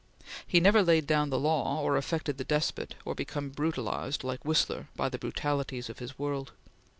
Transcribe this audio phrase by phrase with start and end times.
[0.47, 4.87] He never laid down the law, or affected the despot, or became brutalized like Whistler
[4.95, 6.53] by the brutalities of his world.